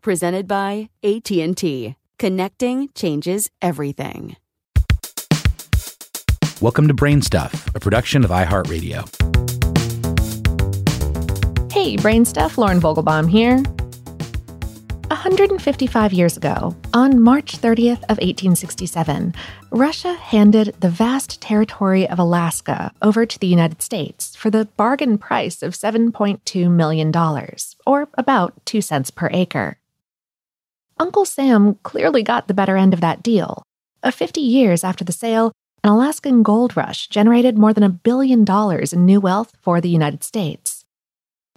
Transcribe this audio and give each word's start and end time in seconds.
presented 0.00 0.48
by 0.48 0.90
AT&T. 1.02 1.96
Connecting 2.18 2.88
changes 2.94 3.50
everything. 3.62 4.36
Welcome 6.60 6.88
to 6.88 6.94
Brain 6.94 7.22
Stuff, 7.22 7.68
a 7.74 7.80
production 7.80 8.24
of 8.24 8.30
iHeartRadio. 8.30 9.08
Hey, 11.72 11.96
Brain 11.96 12.24
Stuff, 12.24 12.58
Lauren 12.58 12.80
Vogelbaum 12.80 13.30
here. 13.30 13.62
155 15.10 16.12
years 16.12 16.36
ago, 16.36 16.76
on 16.92 17.20
March 17.20 17.58
30th 17.58 18.02
of 18.04 18.18
1867, 18.18 19.34
Russia 19.70 20.14
handed 20.14 20.74
the 20.80 20.90
vast 20.90 21.40
territory 21.40 22.08
of 22.08 22.18
Alaska 22.18 22.92
over 23.02 23.24
to 23.24 23.38
the 23.38 23.46
United 23.46 23.80
States 23.80 24.36
for 24.36 24.50
the 24.50 24.66
bargain 24.76 25.16
price 25.16 25.62
of 25.62 25.74
$7.2 25.74 26.70
million, 26.70 27.12
or 27.86 28.08
about 28.14 28.54
2 28.66 28.80
cents 28.80 29.10
per 29.10 29.30
acre. 29.32 29.78
Uncle 31.00 31.24
Sam 31.24 31.76
clearly 31.82 32.22
got 32.22 32.48
the 32.48 32.54
better 32.54 32.76
end 32.76 32.92
of 32.92 33.00
that 33.00 33.22
deal. 33.22 33.62
Uh, 34.02 34.10
50 34.10 34.40
years 34.40 34.82
after 34.82 35.04
the 35.04 35.12
sale, 35.12 35.52
an 35.84 35.90
Alaskan 35.90 36.42
gold 36.42 36.76
rush 36.76 37.08
generated 37.08 37.56
more 37.56 37.72
than 37.72 37.84
a 37.84 37.88
billion 37.88 38.44
dollars 38.44 38.92
in 38.92 39.04
new 39.04 39.20
wealth 39.20 39.56
for 39.60 39.80
the 39.80 39.88
United 39.88 40.24
States. 40.24 40.84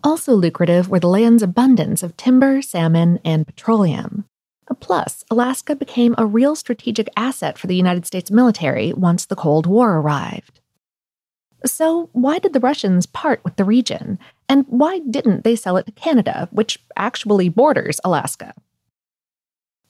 Also 0.03 0.34
lucrative 0.34 0.90
were 0.90 1.00
the 1.00 1.07
land's 1.07 1.44
abundance 1.44 2.03
of 2.03 2.18
timber, 2.18 2.62
salmon, 2.62 3.19
and 3.24 3.46
petroleum. 3.46 4.25
Plus, 4.80 5.25
Alaska 5.30 5.75
became 5.75 6.16
a 6.18 6.25
real 6.25 6.56
strategic 6.56 7.09
asset 7.18 7.57
for 7.57 7.68
the 7.68 7.75
United 7.75 8.06
States 8.06 8.31
military 8.31 8.94
once 8.94 9.25
the 9.25 9.35
Cold 9.35 9.66
War 9.66 9.97
arrived. 9.97 10.62
So, 11.66 12.09
why 12.13 12.40
did 12.40 12.53
the 12.53 12.59
Russians 12.59 13.06
part 13.06 13.44
with 13.44 13.57
the 13.57 13.66
region? 13.66 14.18
And 14.47 14.66
why 14.69 15.00
didn't 15.00 15.44
they 15.44 15.56
sell 15.56 15.78
it 15.78 15.85
to 15.88 15.91
Canada, 15.91 16.47
which 16.51 16.80
actually 16.96 17.50
borders 17.50 18.00
Alaska? 18.03 18.53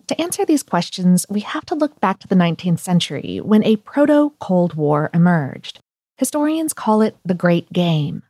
To 0.07 0.21
answer 0.21 0.45
these 0.45 0.63
questions, 0.63 1.25
we 1.29 1.41
have 1.41 1.65
to 1.67 1.75
look 1.75 1.99
back 1.99 2.19
to 2.19 2.27
the 2.27 2.35
19th 2.35 2.79
century 2.79 3.39
when 3.39 3.63
a 3.63 3.77
proto 3.77 4.33
Cold 4.39 4.73
War 4.73 5.09
emerged. 5.13 5.79
Historians 6.17 6.73
call 6.73 7.01
it 7.01 7.15
the 7.25 7.33
Great 7.33 7.71
Game. 7.71 8.23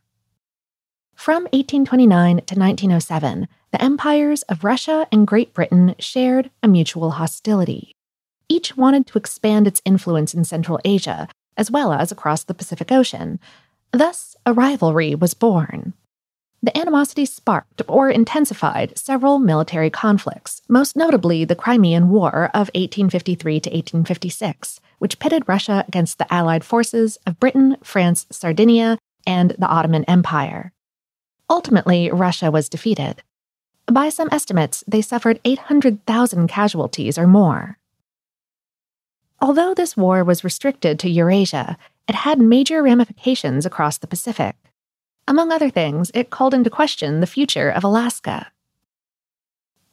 From 1.14 1.44
1829 1.52 2.36
to 2.36 2.54
1907, 2.58 3.48
the 3.70 3.82
empires 3.82 4.42
of 4.42 4.64
Russia 4.64 5.06
and 5.12 5.26
Great 5.26 5.54
Britain 5.54 5.94
shared 5.98 6.50
a 6.62 6.68
mutual 6.68 7.12
hostility. 7.12 7.92
Each 8.48 8.76
wanted 8.76 9.06
to 9.06 9.18
expand 9.18 9.66
its 9.66 9.82
influence 9.84 10.34
in 10.34 10.44
Central 10.44 10.80
Asia, 10.84 11.28
as 11.56 11.70
well 11.70 11.92
as 11.92 12.10
across 12.10 12.44
the 12.44 12.54
Pacific 12.54 12.90
Ocean. 12.90 13.38
Thus, 13.92 14.36
a 14.44 14.52
rivalry 14.52 15.14
was 15.14 15.34
born. 15.34 15.94
The 16.64 16.76
animosity 16.78 17.24
sparked 17.26 17.82
or 17.88 18.08
intensified 18.08 18.96
several 18.96 19.40
military 19.40 19.90
conflicts, 19.90 20.62
most 20.68 20.94
notably 20.94 21.44
the 21.44 21.56
Crimean 21.56 22.08
War 22.08 22.50
of 22.54 22.70
1853 22.74 23.60
to 23.60 23.70
1856, 23.70 24.80
which 24.98 25.18
pitted 25.18 25.48
Russia 25.48 25.84
against 25.88 26.18
the 26.18 26.32
Allied 26.32 26.62
forces 26.62 27.18
of 27.26 27.40
Britain, 27.40 27.76
France, 27.82 28.26
Sardinia, 28.30 28.96
and 29.26 29.56
the 29.58 29.66
Ottoman 29.66 30.04
Empire. 30.04 30.72
Ultimately, 31.50 32.10
Russia 32.12 32.52
was 32.52 32.68
defeated. 32.68 33.24
By 33.86 34.08
some 34.08 34.28
estimates, 34.30 34.84
they 34.86 35.02
suffered 35.02 35.40
800,000 35.44 36.46
casualties 36.46 37.18
or 37.18 37.26
more. 37.26 37.78
Although 39.40 39.74
this 39.74 39.96
war 39.96 40.22
was 40.22 40.44
restricted 40.44 41.00
to 41.00 41.10
Eurasia, 41.10 41.76
it 42.06 42.14
had 42.14 42.38
major 42.38 42.84
ramifications 42.84 43.66
across 43.66 43.98
the 43.98 44.06
Pacific. 44.06 44.54
Among 45.32 45.50
other 45.50 45.70
things, 45.70 46.10
it 46.12 46.28
called 46.28 46.52
into 46.52 46.68
question 46.68 47.20
the 47.20 47.26
future 47.26 47.70
of 47.70 47.82
Alaska. 47.82 48.52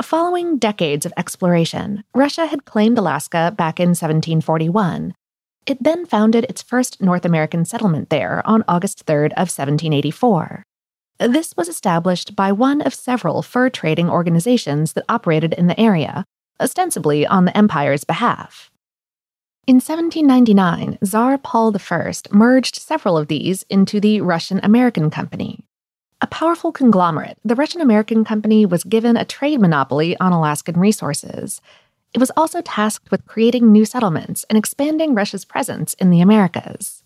Following 0.01 0.57
decades 0.57 1.06
of 1.06 1.13
exploration, 1.15 2.03
Russia 2.13 2.45
had 2.47 2.65
claimed 2.65 2.97
Alaska 2.97 3.53
back 3.56 3.80
in 3.80 3.91
1741. 3.91 5.13
It 5.65 5.81
then 5.81 6.06
founded 6.06 6.44
its 6.44 6.62
first 6.62 7.01
North 7.01 7.24
American 7.24 7.63
settlement 7.63 8.09
there 8.09 8.45
on 8.45 8.65
August 8.68 9.06
3rd 9.06 9.31
of 9.38 9.47
1784. 9.47 10.63
This 11.19 11.53
was 11.56 11.69
established 11.69 12.36
by 12.36 12.51
one 12.51 12.81
of 12.81 12.94
several 12.94 13.41
fur 13.41 13.69
trading 13.69 14.09
organizations 14.09 14.91
that 14.91 15.06
operated 15.07 15.53
in 15.53 15.68
the 15.68 15.80
area, 15.80 16.25
ostensibly 16.59 17.25
on 17.25 17.45
the 17.45 17.56
empire's 17.56 18.03
behalf. 18.03 18.69
In 19.69 19.75
1799, 19.75 20.98
Tsar 21.04 21.38
Paul 21.38 21.75
I 21.77 22.13
merged 22.31 22.75
several 22.77 23.19
of 23.19 23.27
these 23.27 23.62
into 23.69 24.00
the 24.00 24.19
Russian 24.19 24.60
American 24.63 25.12
Company. 25.12 25.63
A 26.21 26.25
powerful 26.25 26.71
conglomerate, 26.71 27.38
the 27.45 27.54
Russian 27.54 27.80
American 27.80 28.25
Company 28.25 28.66
was 28.66 28.83
given 28.83 29.16
a 29.16 29.25
trade 29.25 29.62
monopoly 29.62 30.18
on 30.19 30.33
Alaskan 30.33 30.80
resources. 30.80 31.62
It 32.16 32.19
was 32.19 32.31
also 32.36 32.62
tasked 32.62 33.12
with 33.12 33.27
creating 33.27 33.71
new 33.71 33.86
settlements 33.86 34.44
and 34.50 34.57
expanding 34.57 35.13
Russia's 35.13 35.45
presence 35.45 35.94
in 35.94 36.10
the 36.10 36.22
Americas. 36.22 37.04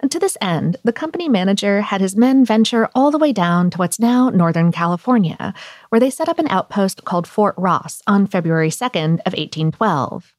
And 0.00 0.10
to 0.10 0.18
this 0.18 0.36
end, 0.40 0.76
the 0.82 0.92
company 0.92 1.28
manager 1.28 1.82
had 1.82 2.00
his 2.00 2.16
men 2.16 2.44
venture 2.44 2.90
all 2.96 3.12
the 3.12 3.18
way 3.18 3.32
down 3.32 3.70
to 3.70 3.78
what's 3.78 4.00
now 4.00 4.28
Northern 4.28 4.72
California, 4.72 5.54
where 5.90 6.00
they 6.00 6.10
set 6.10 6.28
up 6.28 6.40
an 6.40 6.48
outpost 6.48 7.04
called 7.04 7.28
Fort 7.28 7.54
Ross 7.56 8.02
on 8.08 8.26
February 8.26 8.70
2nd 8.70 9.20
of 9.20 9.34
1812. 9.34 10.34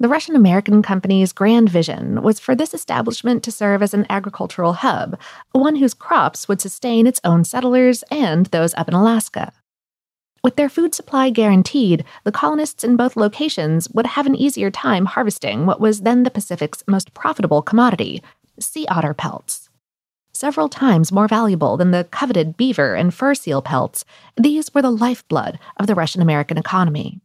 The 0.00 0.08
Russian 0.08 0.36
American 0.36 0.80
company's 0.80 1.32
grand 1.32 1.68
vision 1.68 2.22
was 2.22 2.38
for 2.38 2.54
this 2.54 2.72
establishment 2.72 3.42
to 3.42 3.50
serve 3.50 3.82
as 3.82 3.92
an 3.92 4.06
agricultural 4.08 4.74
hub, 4.74 5.18
one 5.50 5.74
whose 5.74 5.92
crops 5.92 6.46
would 6.46 6.60
sustain 6.60 7.04
its 7.04 7.20
own 7.24 7.42
settlers 7.42 8.04
and 8.08 8.46
those 8.46 8.74
up 8.74 8.86
in 8.86 8.94
Alaska. 8.94 9.52
With 10.44 10.54
their 10.54 10.68
food 10.68 10.94
supply 10.94 11.30
guaranteed, 11.30 12.04
the 12.22 12.30
colonists 12.30 12.84
in 12.84 12.94
both 12.96 13.16
locations 13.16 13.90
would 13.90 14.06
have 14.06 14.26
an 14.26 14.36
easier 14.36 14.70
time 14.70 15.06
harvesting 15.06 15.66
what 15.66 15.80
was 15.80 16.02
then 16.02 16.22
the 16.22 16.30
Pacific's 16.30 16.84
most 16.86 17.12
profitable 17.12 17.60
commodity 17.60 18.22
sea 18.60 18.86
otter 18.86 19.14
pelts. 19.14 19.68
Several 20.32 20.68
times 20.68 21.10
more 21.10 21.26
valuable 21.26 21.76
than 21.76 21.90
the 21.90 22.04
coveted 22.04 22.56
beaver 22.56 22.94
and 22.94 23.12
fur 23.12 23.34
seal 23.34 23.62
pelts, 23.62 24.04
these 24.36 24.72
were 24.72 24.82
the 24.82 24.92
lifeblood 24.92 25.58
of 25.76 25.88
the 25.88 25.96
Russian 25.96 26.22
American 26.22 26.56
economy. 26.56 27.20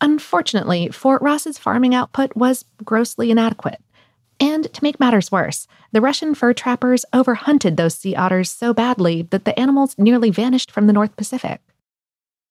Unfortunately, 0.00 0.88
Fort 0.88 1.20
Ross's 1.22 1.58
farming 1.58 1.94
output 1.94 2.36
was 2.36 2.64
grossly 2.84 3.30
inadequate. 3.30 3.80
And 4.40 4.72
to 4.72 4.82
make 4.84 5.00
matters 5.00 5.32
worse, 5.32 5.66
the 5.90 6.00
Russian 6.00 6.34
fur 6.34 6.52
trappers 6.52 7.04
overhunted 7.12 7.76
those 7.76 7.94
sea 7.94 8.14
otters 8.14 8.50
so 8.50 8.72
badly 8.72 9.22
that 9.30 9.44
the 9.44 9.58
animals 9.58 9.96
nearly 9.98 10.30
vanished 10.30 10.70
from 10.70 10.86
the 10.86 10.92
North 10.92 11.16
Pacific. 11.16 11.60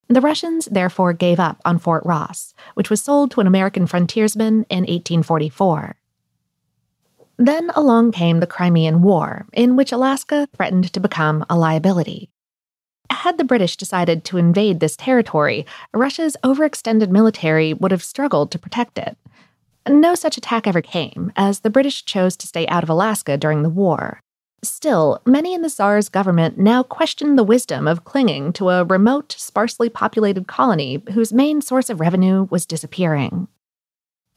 The 0.09 0.21
Russians 0.21 0.65
therefore 0.65 1.13
gave 1.13 1.39
up 1.39 1.61
on 1.63 1.79
Fort 1.79 2.05
Ross, 2.05 2.53
which 2.73 2.89
was 2.89 3.01
sold 3.01 3.31
to 3.31 3.41
an 3.41 3.47
American 3.47 3.87
frontiersman 3.87 4.65
in 4.69 4.79
1844. 4.79 5.95
Then 7.37 7.69
along 7.75 8.13
came 8.13 8.39
the 8.39 8.47
Crimean 8.47 9.01
War, 9.01 9.45
in 9.53 9.75
which 9.75 9.91
Alaska 9.91 10.47
threatened 10.55 10.91
to 10.93 10.99
become 10.99 11.45
a 11.49 11.57
liability. 11.57 12.29
Had 13.09 13.37
the 13.37 13.43
British 13.43 13.77
decided 13.77 14.23
to 14.25 14.37
invade 14.37 14.79
this 14.79 14.95
territory, 14.95 15.65
Russia's 15.93 16.37
overextended 16.43 17.09
military 17.09 17.73
would 17.73 17.91
have 17.91 18.03
struggled 18.03 18.51
to 18.51 18.59
protect 18.59 18.97
it. 18.97 19.17
No 19.87 20.15
such 20.15 20.37
attack 20.37 20.67
ever 20.67 20.81
came, 20.81 21.31
as 21.35 21.61
the 21.61 21.69
British 21.69 22.05
chose 22.05 22.35
to 22.37 22.47
stay 22.47 22.67
out 22.67 22.83
of 22.83 22.89
Alaska 22.89 23.37
during 23.37 23.63
the 23.63 23.69
war. 23.69 24.19
Still, 24.63 25.21
many 25.25 25.53
in 25.53 25.61
the 25.61 25.69
Tsar's 25.69 26.09
government 26.09 26.57
now 26.57 26.83
questioned 26.83 27.37
the 27.37 27.43
wisdom 27.43 27.87
of 27.87 28.03
clinging 28.03 28.51
to 28.53 28.69
a 28.69 28.83
remote, 28.83 29.35
sparsely 29.37 29.89
populated 29.89 30.47
colony 30.47 31.03
whose 31.13 31.31
main 31.31 31.61
source 31.61 31.89
of 31.89 31.99
revenue 31.99 32.47
was 32.49 32.65
disappearing 32.65 33.47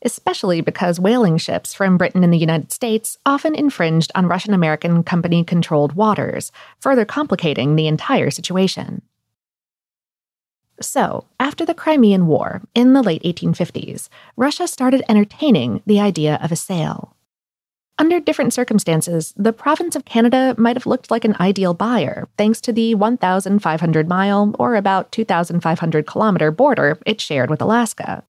especially 0.02 0.60
because 0.60 1.00
whaling 1.00 1.38
ships 1.38 1.74
from 1.74 1.98
Britain 1.98 2.24
and 2.24 2.32
the 2.32 2.38
United 2.38 2.72
States 2.72 3.18
often 3.26 3.54
infringed 3.54 4.10
on 4.14 4.26
Russian 4.26 4.54
American 4.54 5.02
company 5.02 5.44
controlled 5.44 5.94
waters, 5.94 6.52
further 6.78 7.04
complicating 7.04 7.76
the 7.76 7.86
entire 7.86 8.30
situation. 8.30 9.02
So, 10.80 11.24
after 11.38 11.66
the 11.66 11.74
Crimean 11.74 12.26
War 12.26 12.62
in 12.74 12.94
the 12.94 13.02
late 13.02 13.22
1850s, 13.22 14.08
Russia 14.36 14.66
started 14.66 15.02
entertaining 15.08 15.82
the 15.84 16.00
idea 16.00 16.38
of 16.42 16.50
a 16.50 16.56
sale. 16.56 17.14
Under 17.98 18.18
different 18.18 18.54
circumstances, 18.54 19.34
the 19.36 19.52
province 19.52 19.94
of 19.94 20.06
Canada 20.06 20.54
might 20.56 20.76
have 20.76 20.86
looked 20.86 21.10
like 21.10 21.26
an 21.26 21.36
ideal 21.38 21.74
buyer 21.74 22.28
thanks 22.38 22.58
to 22.62 22.72
the 22.72 22.94
1,500 22.94 24.08
mile 24.08 24.56
or 24.58 24.74
about 24.74 25.12
2,500 25.12 26.06
kilometer 26.06 26.50
border 26.50 26.98
it 27.04 27.20
shared 27.20 27.50
with 27.50 27.60
Alaska. 27.60 28.24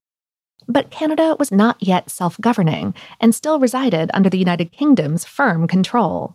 But 0.72 0.88
Canada 0.88 1.36
was 1.38 1.52
not 1.52 1.76
yet 1.80 2.08
self 2.08 2.40
governing 2.40 2.94
and 3.20 3.34
still 3.34 3.60
resided 3.60 4.10
under 4.14 4.30
the 4.30 4.38
United 4.38 4.72
Kingdom's 4.72 5.22
firm 5.22 5.68
control. 5.68 6.34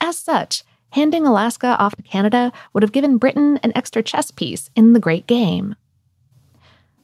As 0.00 0.18
such, 0.18 0.64
handing 0.90 1.24
Alaska 1.24 1.76
off 1.78 1.94
to 1.94 2.02
Canada 2.02 2.50
would 2.72 2.82
have 2.82 2.90
given 2.90 3.18
Britain 3.18 3.60
an 3.62 3.70
extra 3.76 4.02
chess 4.02 4.32
piece 4.32 4.68
in 4.74 4.94
the 4.94 5.00
great 5.00 5.28
game. 5.28 5.76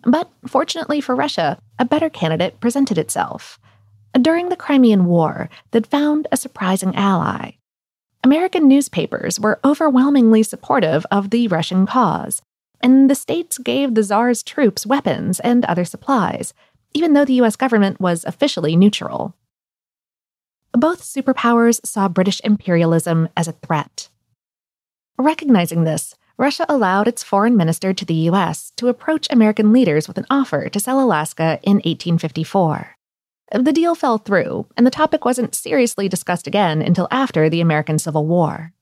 But 0.03 0.33
fortunately 0.49 1.01
for 1.01 1.15
Russia, 1.15 1.61
a 1.79 1.85
better 1.85 2.11
candidate 2.11 2.59
presented 2.59 2.99
itself. 2.99 3.61
During 4.21 4.49
the 4.49 4.57
Crimean 4.57 5.05
War, 5.05 5.49
they'd 5.71 5.87
found 5.87 6.27
a 6.33 6.37
surprising 6.37 6.93
ally. 6.97 7.53
American 8.25 8.67
newspapers 8.67 9.39
were 9.39 9.61
overwhelmingly 9.65 10.43
supportive 10.43 11.07
of 11.13 11.31
the 11.31 11.47
Russian 11.47 11.87
cause, 11.87 12.43
and 12.81 13.11
the 13.11 13.15
states 13.15 13.59
gave 13.59 13.95
the 13.95 14.03
Tsar's 14.03 14.43
troops 14.43 14.87
weapons 14.87 15.41
and 15.41 15.65
other 15.65 15.85
supplies, 15.85 16.55
even 16.95 17.13
though 17.13 17.25
the 17.25 17.41
US 17.43 17.57
government 17.57 18.01
was 18.01 18.25
officially 18.25 18.77
neutral. 18.77 19.35
Both 20.73 21.03
superpowers 21.03 21.85
saw 21.85 22.09
British 22.09 22.41
imperialism 22.45 23.29
as 23.37 23.49
a 23.49 23.53
threat. 23.53 24.09
Recognizing 25.19 25.85
this, 25.85 26.15
Russia 26.37 26.65
allowed 26.69 27.09
its 27.09 27.25
foreign 27.25 27.57
minister 27.57 27.93
to 27.93 28.05
the 28.05 28.29
US 28.31 28.71
to 28.77 28.87
approach 28.87 29.27
American 29.31 29.73
leaders 29.73 30.07
with 30.07 30.19
an 30.19 30.27
offer 30.31 30.69
to 30.69 30.81
sell 30.81 31.01
Alaska 31.01 31.59
in 31.63 31.77
1854. 31.79 32.95
The 33.51 33.73
deal 33.73 33.95
fell 33.95 34.19
through, 34.19 34.67
and 34.77 34.87
the 34.87 34.91
topic 34.91 35.25
wasn't 35.25 35.55
seriously 35.55 36.09
discussed 36.09 36.47
again 36.47 36.83
until 36.83 37.09
after 37.11 37.49
the 37.49 37.61
American 37.61 37.99
Civil 37.99 38.27
War. 38.27 38.73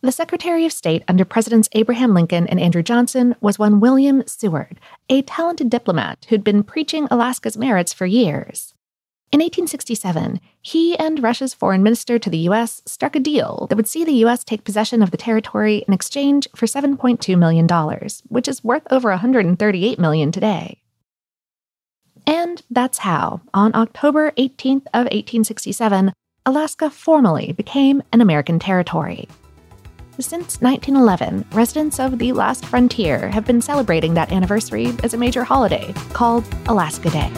The 0.00 0.12
Secretary 0.12 0.64
of 0.64 0.72
State 0.72 1.02
under 1.08 1.24
Presidents 1.24 1.68
Abraham 1.72 2.14
Lincoln 2.14 2.46
and 2.46 2.60
Andrew 2.60 2.84
Johnson 2.84 3.34
was 3.40 3.58
one 3.58 3.80
William 3.80 4.22
Seward, 4.28 4.78
a 5.08 5.22
talented 5.22 5.70
diplomat 5.70 6.24
who'd 6.28 6.44
been 6.44 6.62
preaching 6.62 7.08
Alaska's 7.10 7.58
merits 7.58 7.92
for 7.92 8.06
years. 8.06 8.74
In 9.32 9.40
1867, 9.40 10.38
he 10.62 10.96
and 10.98 11.20
Russia's 11.20 11.52
foreign 11.52 11.82
minister 11.82 12.16
to 12.16 12.30
the 12.30 12.38
U.S. 12.38 12.80
struck 12.86 13.16
a 13.16 13.20
deal 13.20 13.66
that 13.68 13.74
would 13.74 13.88
see 13.88 14.04
the 14.04 14.20
U.S. 14.22 14.44
take 14.44 14.62
possession 14.62 15.02
of 15.02 15.10
the 15.10 15.16
territory 15.16 15.84
in 15.88 15.92
exchange 15.92 16.46
for 16.54 16.66
$7.2 16.66 17.36
million, 17.36 17.66
which 18.28 18.46
is 18.46 18.62
worth 18.62 18.86
over 18.92 19.10
138 19.10 19.98
million 19.98 20.30
today. 20.30 20.80
And 22.24 22.62
that's 22.70 22.98
how, 22.98 23.40
on 23.52 23.74
October 23.74 24.30
18th 24.38 24.86
of 24.94 25.10
1867, 25.10 26.12
Alaska 26.46 26.88
formally 26.88 27.50
became 27.50 28.00
an 28.12 28.20
American 28.20 28.60
territory. 28.60 29.28
Since 30.20 30.60
1911, 30.60 31.44
residents 31.52 32.00
of 32.00 32.18
the 32.18 32.32
last 32.32 32.66
frontier 32.66 33.28
have 33.28 33.44
been 33.44 33.62
celebrating 33.62 34.14
that 34.14 34.32
anniversary 34.32 34.92
as 35.04 35.14
a 35.14 35.16
major 35.16 35.44
holiday 35.44 35.92
called 36.12 36.44
Alaska 36.66 37.08
Day. 37.08 37.30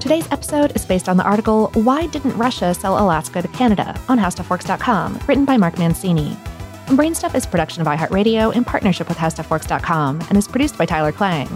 Today's 0.00 0.26
episode 0.32 0.74
is 0.74 0.86
based 0.86 1.06
on 1.06 1.18
the 1.18 1.24
article 1.24 1.70
Why 1.74 2.06
Didn't 2.06 2.34
Russia 2.38 2.72
Sell 2.72 2.98
Alaska 2.98 3.42
to 3.42 3.48
Canada 3.48 4.00
on 4.08 4.18
HowStuffWorks.com, 4.18 5.20
written 5.26 5.44
by 5.44 5.58
Mark 5.58 5.76
Mancini. 5.78 6.34
Brainstuff 6.86 7.34
is 7.34 7.44
production 7.44 7.82
of 7.82 7.88
iHeartRadio 7.88 8.54
in 8.54 8.64
partnership 8.64 9.06
with 9.06 9.18
HowStuffWorks.com 9.18 10.22
and 10.30 10.38
is 10.38 10.48
produced 10.48 10.78
by 10.78 10.86
Tyler 10.86 11.12
Klang. 11.12 11.48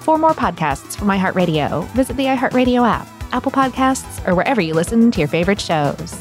For 0.00 0.18
more 0.18 0.34
podcasts 0.34 0.96
from 0.96 1.06
iHeartRadio, 1.06 1.86
visit 1.90 2.16
the 2.16 2.24
iHeartRadio 2.24 2.84
app 2.84 3.06
Apple 3.32 3.52
Podcasts, 3.52 4.26
or 4.28 4.34
wherever 4.34 4.60
you 4.60 4.74
listen 4.74 5.10
to 5.10 5.18
your 5.18 5.28
favorite 5.28 5.60
shows. 5.60 6.14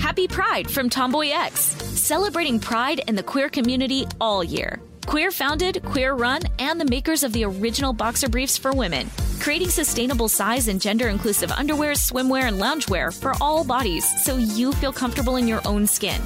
Happy 0.00 0.28
Pride 0.28 0.70
from 0.70 0.88
Tomboy 0.88 1.30
X, 1.30 1.60
celebrating 1.60 2.60
pride 2.60 3.00
and 3.08 3.18
the 3.18 3.22
queer 3.22 3.48
community 3.48 4.06
all 4.20 4.44
year. 4.44 4.80
Queer 5.06 5.30
founded, 5.30 5.82
queer 5.84 6.14
run, 6.14 6.42
and 6.58 6.80
the 6.80 6.84
makers 6.84 7.24
of 7.24 7.32
the 7.32 7.44
original 7.44 7.92
boxer 7.92 8.28
briefs 8.28 8.56
for 8.56 8.72
women 8.72 9.10
creating 9.42 9.70
sustainable 9.70 10.28
size 10.28 10.68
and 10.68 10.80
gender 10.80 11.08
inclusive 11.08 11.50
underwear, 11.50 11.94
swimwear, 11.94 12.44
and 12.44 12.60
loungewear 12.60 13.12
for 13.12 13.32
all 13.40 13.64
bodies 13.64 14.06
so 14.22 14.36
you 14.36 14.72
feel 14.72 14.92
comfortable 14.92 15.34
in 15.34 15.48
your 15.48 15.60
own 15.66 15.84
skin. 15.84 16.20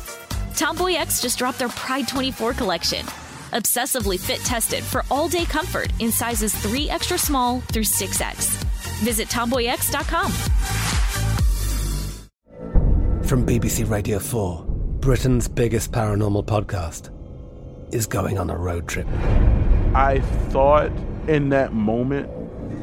Tomboy 0.54 0.92
X 0.96 1.22
just 1.22 1.38
dropped 1.38 1.58
their 1.58 1.70
Pride 1.70 2.06
24 2.06 2.52
collection. 2.52 3.06
Obsessively 3.52 4.20
fit 4.20 4.40
tested 4.40 4.84
for 4.84 5.02
all 5.10 5.28
day 5.28 5.46
comfort 5.46 5.90
in 5.98 6.12
sizes 6.12 6.54
3 6.54 6.90
extra 6.90 7.16
small 7.16 7.60
through 7.72 7.84
6X. 7.84 8.62
Visit 9.02 9.28
tomboyx.com. 9.28 10.30
From 13.22 13.46
BBC 13.46 13.88
Radio 13.88 14.18
4, 14.18 14.64
Britain's 15.00 15.48
biggest 15.48 15.90
paranormal 15.90 16.44
podcast 16.44 17.10
is 17.94 18.06
going 18.06 18.38
on 18.38 18.50
a 18.50 18.56
road 18.56 18.86
trip. 18.86 19.06
I 19.94 20.20
thought 20.50 20.92
in 21.28 21.48
that 21.48 21.72
moment, 21.72 22.28